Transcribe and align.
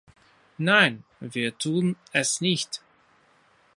Nein, 0.57 1.03
wir 1.19 1.55
tun 1.59 1.95
es 2.11 2.41
nicht. 2.41 2.81